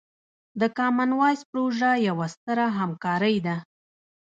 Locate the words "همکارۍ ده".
2.79-3.55